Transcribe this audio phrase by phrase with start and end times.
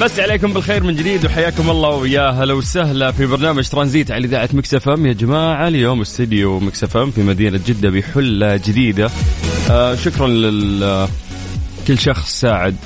[0.00, 4.48] مسي عليكم بالخير من جديد وحياكم الله ويا هلا وسهلا في برنامج ترانزيت على إذاعة
[4.52, 5.06] Mix FM.
[5.06, 9.10] يا جماعة اليوم استديو Mix FM في مدينة جدة بحلة جديدة.
[9.70, 11.08] آه شكرا لل
[11.88, 12.76] كل شخص ساعد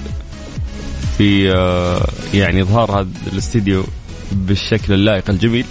[1.18, 3.84] في آه يعني إظهار هذا الاستديو
[4.32, 5.66] بالشكل اللائق الجميل.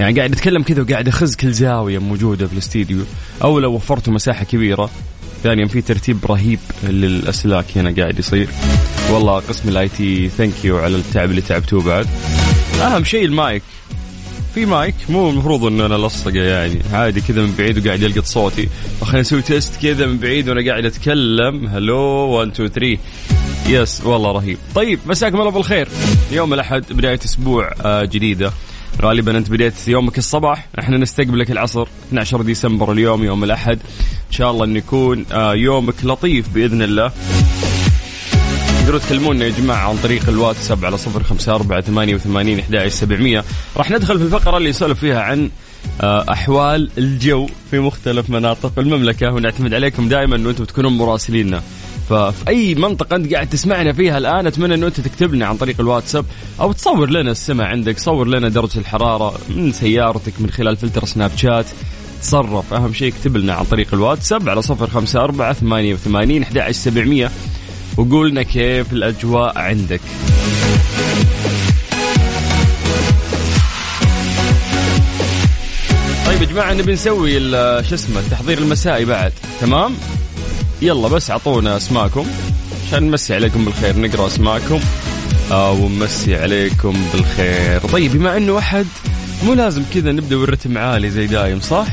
[0.00, 2.98] يعني قاعد أتكلم كذا وقاعد أخز كل زاوية موجودة في الاستديو.
[3.42, 4.90] أولا وفرتوا مساحة كبيرة
[5.42, 8.48] ثانيا في ترتيب رهيب للأسلاك هنا قاعد يصير.
[9.10, 12.06] والله قسم ال IT thank you على التعب اللي تعبتوه بعد.
[12.80, 13.62] أهم شيء المايك.
[14.54, 16.82] في مايك؟ مو المفروض ان أنا لصقه يعني.
[16.92, 18.68] عادي كذا من بعيد وقاعد يلقط صوتي.
[19.00, 21.66] فخلينا نسوي test كذا من بعيد وأنا قاعد أتكلم.
[21.66, 22.98] hello 1 2 3
[23.68, 24.58] yes والله رهيب.
[24.74, 25.88] طيب مساكم الله بالخير.
[26.32, 28.52] يوم الأحد بداية أسبوع آه، جديدة.
[29.02, 30.66] غالبا أنت بديت يومك الصباح.
[30.78, 33.78] إحنا نستقبلك العصر 12 ديسمبر اليوم يوم الأحد.
[34.26, 37.12] إن شاء الله انه يكون آه، يومك لطيف بإذن الله.
[38.86, 43.44] تقدروا تكلمونا يا جماعة عن طريق الواتساب على صفر خمسة أربعة ثمانية وثمانين إحدى سبعمية.
[43.76, 45.50] راح ندخل في الفقرة اللي يسولف فيها عن
[46.00, 51.62] آه، أحوال الجو في مختلف مناطق المملكة ونعتمد عليكم دائما أنه أنتم تكونون مراسليننا.
[52.08, 55.80] ففي أي منطقة أنت قاعد تسمعنا فيها الآن أتمنى انه أنت تكتب لنا عن طريق
[55.80, 56.24] الواتساب
[56.60, 61.30] أو تصور لنا السماء عندك صور لنا درجة الحرارة من سيارتك من خلال فلتر سناب
[61.36, 61.66] شات.
[62.22, 66.70] تصرف أهم شيء اكتب لنا عن طريق الواتساب على صفر خمسة أربعة ثمانية وثمانين أحد
[66.70, 67.30] سبعمية.
[67.96, 70.00] وقولنا كيف الأجواء عندك.
[76.26, 77.40] طيب يا جماعة نبي نسوي
[77.82, 79.32] شو اسمه التحضير المسائي بعد.
[79.60, 79.94] تمام؟
[80.82, 82.26] يلا بس أعطونا اسماءكم
[82.88, 84.80] عشان نمسي عليكم بالخير نقرأ اسماءكم
[85.50, 87.80] آه ونمسي عليكم بالخير.
[87.80, 88.86] طيب بما إنه أحد
[89.44, 91.86] مو لازم كذا نبدأ والرتم عالي زي دايم صح؟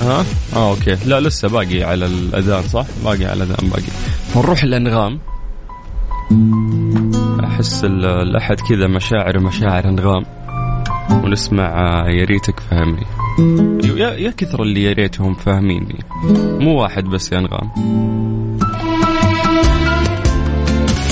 [0.00, 0.24] ها؟
[0.56, 0.96] آه okay.
[1.06, 3.82] لا لسه باقي على الأذان صح؟ باقي على الأذان باقي.
[4.34, 5.20] فنروح الأنغام.
[7.44, 10.24] أحس الأحد كذا مشاعر مشاعر أنغام.
[11.10, 13.06] ونسمع آه، يا ريتك فهمني
[13.98, 16.04] يا كثر اللي يا ريتهم فاهميني.
[16.60, 17.70] مو واحد بس يا أنغام.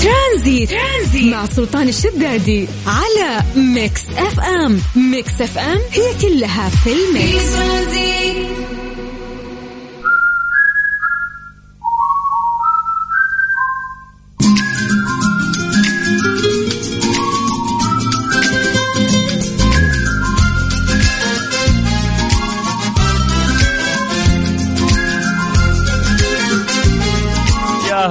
[0.03, 0.69] ترانزيت.
[0.69, 4.79] ترانزيت مع سلطان الشدادي على Mix FM.
[5.11, 7.55] Mix FM هي كلها في ال mix.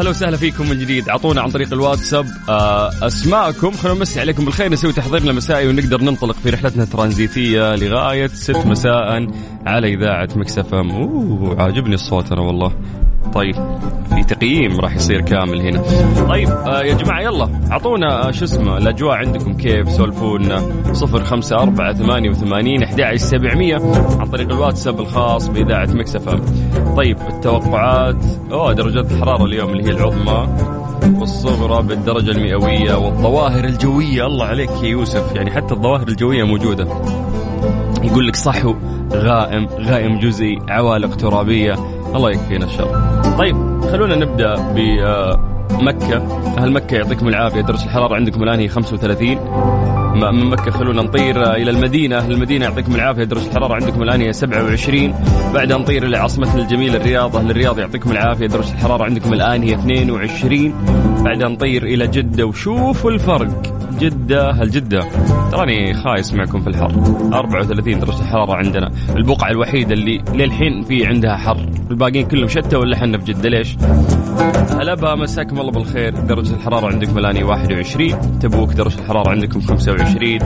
[0.07, 1.09] أهلا وسهلا فيكم من جديد.
[1.09, 3.71] أعطونا عن طريق الواتساب آه، أسماءكم.
[3.71, 9.29] خلونا نمسي عليكم بالخير نسوي تحضيرنا مسائي ونقدر ننطلق في رحلتنا الترانزيتية لغاية 6 مساء
[9.67, 10.91] على إذاعة مكسف أم.
[10.91, 12.73] أوه عاجبني الصوت أنا والله.
[13.35, 13.55] طيب
[14.15, 15.83] في تقييم راح يصير كامل هنا.
[16.29, 20.63] طيب آه يا جماعة يلا أعطونا آه شو اسمه الأجواء عندكم كيف؟ سولفونا.
[20.93, 23.75] صفر خمسة أربعة ثمانية وثمانين أحد سبعمية
[24.21, 26.41] عن طريق الواتساب الخاص بإذاعة مكسفة
[26.97, 28.17] طيب التوقعات
[28.53, 30.49] أوه درجات الحرارة اليوم اللي هي العظمى
[31.21, 34.27] والصغرى بالدرجة المئوية والظواهر الجوية.
[34.27, 36.89] الله عليك يا يوسف يعني حتى الظواهر الجوية موجودة.
[38.03, 38.75] يقول لك صحو
[39.13, 41.77] غائم غائم جزئي عوالق ترابية
[42.17, 42.91] الله يكفينا الشر
[43.39, 46.17] طيب خلونا نبدأ بمكة.
[46.59, 47.61] أهل مكة يعطيكم العافية.
[47.61, 49.39] درجه الحرارة عندكم الآن هي 35
[50.15, 52.19] من مكة خلونا نطير إلى المدينة.
[52.19, 53.25] أهل المدينة يعطيكم العافية.
[53.25, 55.15] درجة الحرارة عندكم الآن هي 27
[55.55, 57.37] بعدها نطير إلى عاصمتنا الجميلة الرياض.
[57.37, 58.47] أهل الرياض يعطيكم العافية.
[58.47, 60.75] درجة الحرارة عندكم الآن هي 22
[61.25, 63.63] بعدها نطير إلى جدة وشوفوا الفرق.
[64.01, 65.01] جدة هل جدة؟
[65.53, 66.93] تراني خايس معكم في الحر.
[67.33, 68.91] 34 درجة الحرارة عندنا.
[69.17, 71.69] البقعة الوحيدة اللي للحين في عندها حر.
[71.91, 73.77] الباقيين كلهم شتى ولا حنا في جدة؟ ليش؟
[74.71, 76.11] هلبا مساكم الله بالخير.
[76.21, 80.39] درجة الحرارة عندكم الآن 21 تبوك درجة الحرارة عندكم 25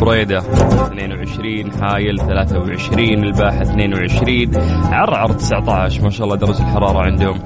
[0.00, 4.56] بريدة 22 حايل 23 الباحة 22
[4.92, 7.38] عرعر 19 ما شاء الله درجة الحرارة عندهم.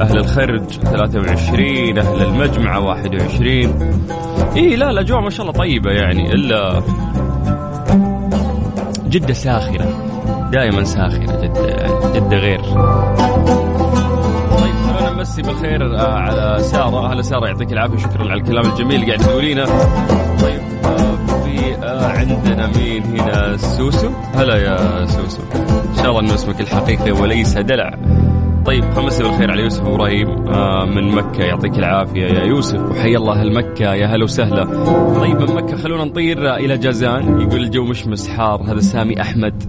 [0.00, 4.06] أهل الخرج 23 أهل المجمعة 21
[4.56, 6.82] إيه لا الأجواء ما شاء الله طيبة يعني إلا
[9.08, 9.86] جدة ساخنة
[10.52, 12.60] دائما ساخنة جدة يعني جدة غير.
[14.58, 14.74] طيب
[15.16, 19.28] نمسي بالخير آه، على سارة أهلا سارة يعطيك العافية شكرا على الكلام الجميل اللي قاعد
[19.28, 19.64] تقولينه
[20.42, 25.42] طيب آه، في آه، عندنا مين هنا؟ سوسو؟ هلا يا سوسو.
[25.90, 27.90] إن شاء الله أنه اسمك الحقيقي وليس دلع.
[28.66, 31.44] طيب خمسة بالخير على يوسف إبراهيم آه من مكة.
[31.44, 34.64] يعطيك العافية يا يوسف وحيا الله مكة يا هلا وسهلا.
[35.20, 37.40] طيب من مكة خلونا نطير إلى جازان.
[37.40, 39.62] يقول الجو مشمس حار هذا سامي أحمد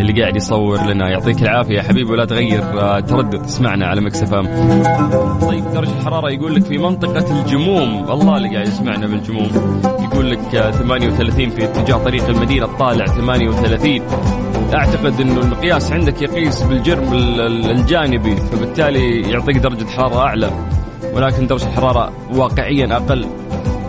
[0.00, 1.08] اللي قاعد يصور لنا.
[1.10, 4.44] يعطيك العافية يا حبيبي ولا تغير آه تردد اسمعنا على مكسفام
[5.40, 9.50] طيب درجة الحرارة يقول لك في منطقة الجموم الله اللي قاعد يسمعنا بالجموم.
[10.00, 14.00] يقول لك آه 38 في اتجاه طريق المدينة الطالع 38
[14.74, 17.12] أعتقد إنه المقياس عندك يقيس بالجرم
[17.70, 20.50] الجانبي فبالتالي يعطيك درجة حرارة أعلى
[21.14, 23.26] ولكن درجة الحراره واقعيا أقل.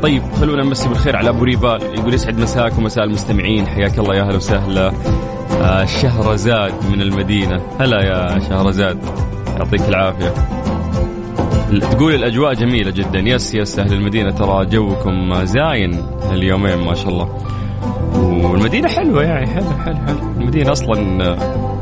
[0.01, 4.21] طيب خلونا نمسي بالخير على أبو ريفال يقول يسعد مساك ومساء المستمعين حياك الله يا
[4.21, 4.91] أهلا وسهلا.
[5.61, 7.61] آه شهرزاد من المدينة.
[7.79, 8.97] هلا يا شهرزاد
[9.57, 10.33] يعطيك العافية.
[11.91, 13.19] تقول الأجواء جميلة جدا.
[13.19, 17.29] yes yes أهل المدينة ترى جوكم زاين اليومين ما شاء الله.
[18.43, 20.17] والمدينة حلوة يعني حلو حلو حلو.
[20.37, 21.01] المدينة أصلا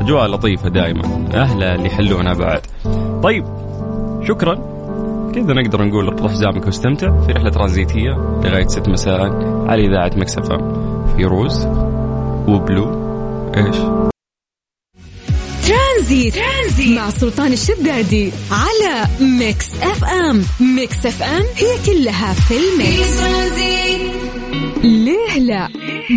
[0.00, 1.28] أجواء لطيفة دائما.
[1.34, 2.60] أهلها اللي يحلونها بعد.
[3.22, 3.44] طيب
[4.28, 4.80] شكرا.
[5.34, 8.10] كذا نقدر نقول اطرح حزامك واستمتع في رحلة ترانزيتية
[8.44, 9.20] لغاية ست مساء
[9.68, 10.58] على إذاعة مكسفة
[11.16, 11.66] في روز
[12.48, 12.84] وبلو.
[13.56, 13.76] إيش؟
[15.66, 16.34] ترانزيت.
[16.34, 16.98] ترانزيت.
[16.98, 20.42] مع سلطان الشدادي على ميكس اف ام.
[20.76, 23.20] ميكس اف ام هي كلها في الميكس
[24.84, 25.68] ليه لا؟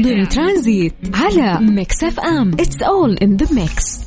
[0.04, 2.52] ضمن ترانزيت على ميكس اف ام.
[2.54, 4.04] اتس اول ان ذا ميكس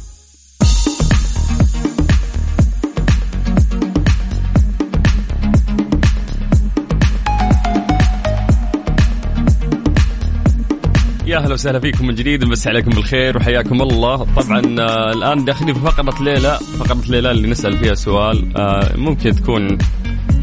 [11.27, 14.17] يا أهلا وسهلا فيكم من جديد نمسي عليكم بالخير وحياكم الله.
[14.17, 19.31] طبعا آه الآن داخلين في فقرة ليله فقرة ليله اللي نسأل فيها سؤال آه ممكن
[19.31, 19.79] تكون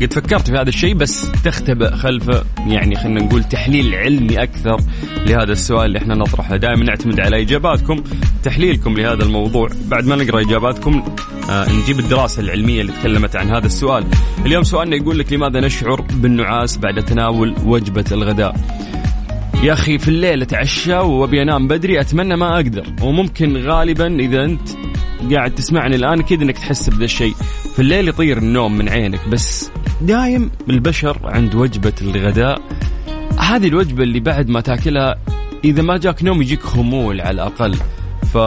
[0.05, 4.77] قد فكرت في هذا الشيء بس تختبئ خلفه يعني خلينا نقول تحليل علمي أكثر
[5.25, 6.55] لهذا السؤال اللي إحنا نطرحه.
[6.55, 8.03] دائما نعتمد على إجاباتكم
[8.43, 9.69] تحليلكم لهذا الموضوع.
[9.87, 11.03] بعد ما نقرأ إجاباتكم
[11.49, 14.05] آه نجيب الدراسة العلمية اللي تكلمت عن هذا السؤال.
[14.45, 18.55] اليوم سؤالنا يقول لك لماذا نشعر بالنعاس بعد تناول وجبة الغداء؟
[19.63, 22.85] يا أخي في الليل أتعشى وأبي أنام بدري أتمنى ما أقدر.
[23.01, 24.69] وممكن غالبا إذا أنت
[25.31, 27.33] قاعد تسمعني الآن أكيد إنك تحس بذا الشيء.
[27.73, 29.71] في الليل يطير النوم من عينك بس
[30.03, 32.61] دايم البشر عند وجبة الغداء.
[33.39, 35.15] هذه الوجبة اللي بعد ما تاكلها
[35.63, 37.75] إذا ما جاك نوم يجيك خمول على الأقل.
[38.33, 38.37] ف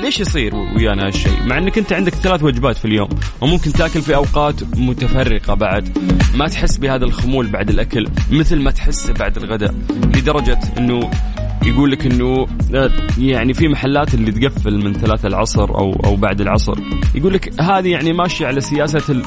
[0.00, 3.08] ليش يصير ويانا هالشيء؟ مع إنك أنت عندك ثلاث وجبات في اليوم
[3.40, 5.98] وممكن تاكل في أوقات متفرقة بعد.
[6.34, 11.10] ما تحس بهذا الخمول بعد الأكل مثل ما تحس بعد الغداء لدرجة إنه
[11.66, 12.46] يقول لك انه
[13.18, 16.78] يعني في محلات اللي تقفل من ثلاثة العصر أو أو بعد العصر.
[17.14, 19.22] يقول لك هذه يعني ماشية على سياسة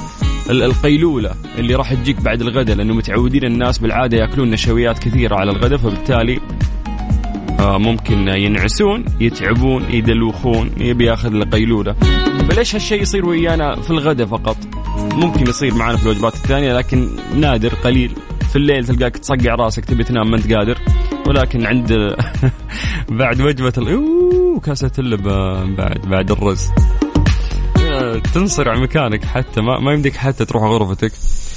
[0.49, 5.77] القيلولة اللي راح تجيك بعد الغداء لأنه متعودين الناس بالعادة يأكلون نشويات كثيرة على الغداء
[5.77, 6.39] فبالتالي
[7.59, 11.95] آه، ممكن ينعسون يتعبون يدلوخون يبي يأخذ القيلولة.
[12.49, 14.57] فليش هالشيء يصير ويانا في الغداء فقط؟
[14.97, 18.11] ممكن يصير معنا في الوجبات الثانية لكن نادر قليل.
[18.49, 20.77] في الليل تلقاك تصقع راسك تبي تنام ما أنت قادر.
[21.33, 21.93] ولكن عند
[23.21, 24.61] بعد وجبة ال...
[24.61, 26.69] كاسة اللبن بعد بعد الرز.
[28.33, 31.11] تنصرع مكانك حتى ما, ما يمديك حتى تروح غرفتك.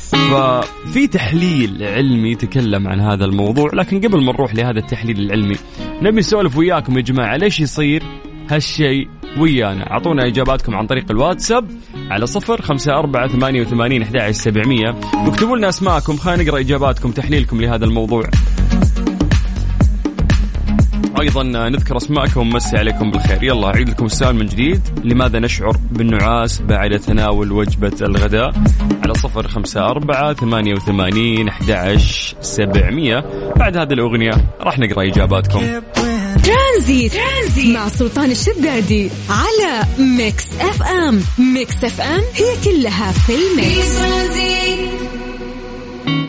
[0.06, 5.56] ففي تحليل علمي يتكلم عن هذا الموضوع لكن قبل ما نروح لهذا التحليل العلمي
[6.02, 8.02] نبي نسولف وياكم يا جماعة ليش يصير
[8.50, 11.70] هالشيء ويانا؟ أعطونا إجاباتكم عن طريق الواتساب
[12.10, 14.94] على صفر خمسة أربعة ثمانية وثمانين أحد سبعمية.
[15.26, 18.22] واكتبوا لنا أسماءكم خلينا نقرأ إجاباتكم تحليلكم لهذا الموضوع.
[21.20, 23.42] أيضا نذكر أسماءكم ونمسي عليكم بالخير.
[23.42, 24.80] يلا أعيد لكم السؤال من جديد.
[25.04, 28.52] لماذا نشعر بالنعاس بعد تناول وجبة الغداء؟
[29.02, 31.98] على صفر خمسة أربعة ثمانية وثمانين أحد
[32.40, 33.24] سبعمية.
[33.56, 35.60] بعد هذه الأغنية راح نقرأ إجاباتكم.
[36.44, 37.12] ترانزيت.
[37.12, 41.20] ترانزيت مع سلطان الشدادي على Mix FM.
[41.54, 44.95] Mix FM هي كلها في ال mix.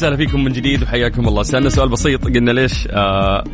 [0.00, 1.42] وسهلا فيكم من جديد وحياكم الله.
[1.42, 3.44] سألنا سؤال بسيط قلنا ليش آه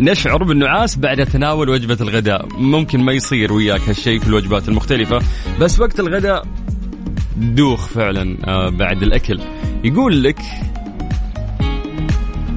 [0.00, 5.18] نشعر بالنعاس بعد تناول وجبة الغداء؟ ممكن ما يصير وياك هالشيء في الوجبات المختلفة
[5.60, 6.44] بس وقت الغداء
[7.36, 9.40] دوخ فعلا آه بعد الأكل.
[9.84, 10.40] يقول لك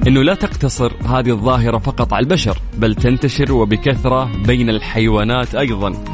[0.06, 6.04] إنه لا تقتصر هذه الظاهرة فقط على البشر بل تنتشر وبكثرة بين الحيوانات أيضا.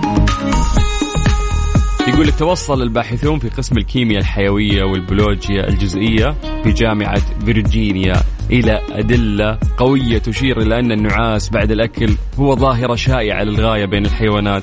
[2.08, 8.22] يقول لك توصل الباحثون في قسم الكيمياء الحيوية والبيولوجيا الجزئية في جامعة فيرجينيا.
[8.50, 14.62] إلى أدلة قوية تشير إلى أن النعاس بعد الأكل هو ظاهرة شائعة للغاية بين الحيوانات.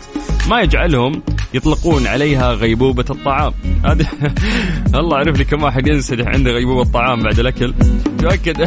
[0.49, 1.21] ما يجعلهم
[1.53, 3.53] يطلقون عليها غيبوبة الطعام.
[3.85, 4.05] هذا
[4.99, 7.73] الله عرف لي كم واحد ينسدح عنده غيبوبة الطعام بعد الأكل.
[8.19, 8.65] تؤكد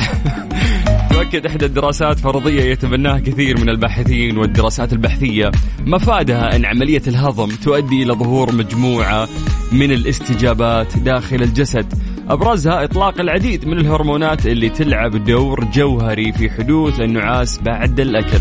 [1.11, 5.51] تؤكد إحدى الدراسات فرضية يتبناها كثير من الباحثين والدراسات البحثية.
[5.87, 9.29] مفادها أن عملية الهضم تؤدي إلى ظهور مجموعة
[9.73, 12.10] من الاستجابات داخل الجسد.
[12.31, 18.41] أبرزها إطلاق العديد من الهرمونات اللي تلعب دور جوهري في حدوث النعاس بعد الأكل.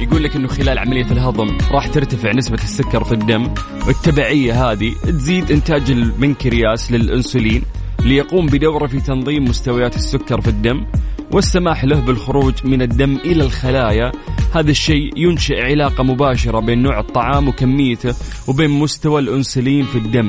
[0.00, 3.54] يقول لك إنه خلال عملية الهضم راح ترتفع نسبة السكر في الدم
[3.86, 7.62] والتبعية هذه تزيد إنتاج البنكرياس للإنسولين
[8.04, 10.86] ليقوم بدورة في تنظيم مستويات السكر في الدم
[11.32, 14.12] والسماح له بالخروج من الدم إلى الخلايا
[14.54, 18.14] هذا الشيء ينشئ علاقة مباشرة بين نوع الطعام وكميته
[18.48, 20.28] وبين مستوى الأنسولين في الدم.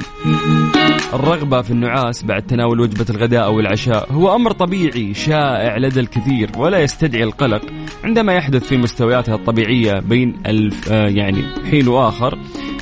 [1.13, 6.49] الرغبة في النعاس بعد تناول وجبة الغداء أو العشاء هو أمر طبيعي شائع لدى الكثير
[6.57, 7.61] ولا يستدعي القلق
[8.03, 12.37] عندما يحدث في مستوياتها الطبيعية بين ألف آه، يعني حين وآخر.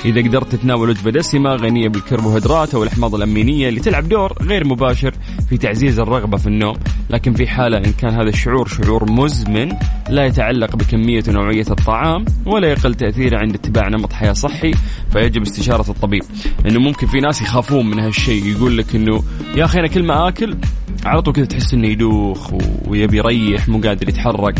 [0.05, 5.13] إذا قدرت تتناول وجبة دسمة غنية بالكربوهيدرات أو الأحماض الأمينية اللي تلعب دور غير مباشر
[5.53, 6.75] في تعزيز الرغبة في النوم
[7.09, 9.69] لكن في حالة إن كان هذا الشعور شعور مزمن
[10.09, 14.71] لا يتعلق بكمية ونوعية الطعام ولا يقل تأثيره عند اتباع نمط حياة صحي
[15.11, 16.23] فيجب استشارة الطبيب.
[16.65, 19.23] إنه ممكن في ناس يخافون من هالشيء يقول لك إنه
[19.55, 20.57] يا أخي أنا كل ما آكل
[21.05, 22.53] على طول كذا تحس إنه يدوخ
[22.87, 24.59] ويبي يريح مو قادر يتحرك.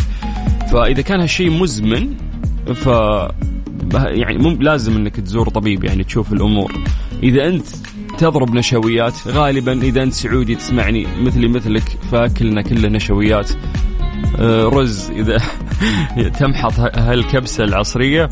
[0.72, 2.14] فإذا كان هالشيء مزمن
[2.74, 2.86] ف
[3.94, 6.72] يعني مو لازم إنك تزور طبيب يعني تشوف الأمور.
[7.22, 7.66] إذا أنت
[8.18, 9.28] تضرب نشويات.
[9.28, 13.50] غالبا إذا أنت سعودي تسمعني مثلي مثلك فأكلنا كله نشويات.
[14.38, 15.38] آه، رز إذا
[16.38, 18.28] تمحط هالكبسة العصرية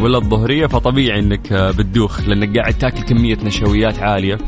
[0.00, 4.38] ولا الظهرية فطبيعي إنك بتدوخ لأنك قاعد تأكل كمية نشويات عالية.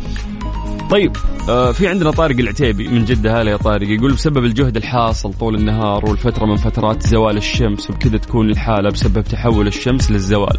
[0.90, 1.16] طيب
[1.48, 3.42] آه في عندنا طارق العتيبي من جدة.
[3.42, 3.88] هلا يا طارق.
[3.88, 9.24] يقول بسبب الجهد الحاصل طول النهار والفترة من فترات زوال الشمس وبكذا تكون الحالة بسبب
[9.24, 10.58] تحول الشمس للزوال.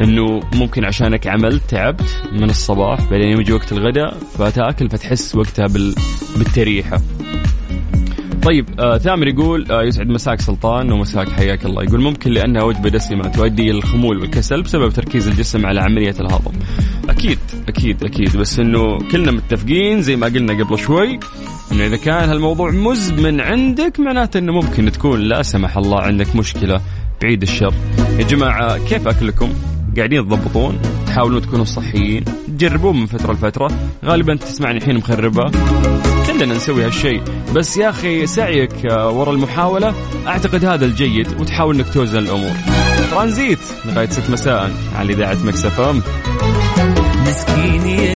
[0.00, 5.94] إنه ممكن عشانك عملت تعبت من الصباح بعدين يجي وقت الغداء فتأكل فتحس وقتها بال...
[6.36, 7.00] بالتريحة.
[8.42, 11.82] طيب آه ثامر يقول آه يسعد مساك سلطان ومساك حياك الله.
[11.82, 16.52] يقول ممكن لأنها وجبة دسمة تؤدي إلى الخمول والكسل بسبب تركيز الجسم على عملية الهضم.
[17.08, 17.38] أكيد
[17.68, 18.36] أكيد أكيد.
[18.36, 21.20] بس إنه كلنا متفقين زي ما قلنا قبل شوي
[21.72, 26.80] إنه إذا كان هالموضوع مزمن عندك معناته إنه ممكن تكون لا سمح الله عندك مشكلة
[27.22, 27.74] بعيد الشر.
[28.18, 29.52] يا جماعة كيف أكلكم؟
[29.98, 32.24] قاعدين تضبطون تحاولون تكونوا صحيين
[32.58, 33.70] تجربون من فترة لفترة
[34.04, 35.50] غالبا تسمعني الحين مخربة.
[36.26, 37.22] كلنا نسوي هالشيء.
[37.54, 39.94] بس يا أخي سعيك ورا المحاولة
[40.26, 42.56] أعتقد هذا الجيد وتحاول إنك توزن الأمور.
[43.10, 46.02] ترانزيت لغاية 6 مساء على إذاعة مكسف أم.
[47.26, 47.98] مسكين